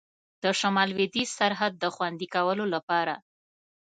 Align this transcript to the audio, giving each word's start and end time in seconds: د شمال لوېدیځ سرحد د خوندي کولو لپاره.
د 0.43 0.45
شمال 0.59 0.87
لوېدیځ 0.93 1.29
سرحد 1.39 1.73
د 1.79 1.85
خوندي 1.95 2.27
کولو 2.35 2.65
لپاره. 2.75 3.15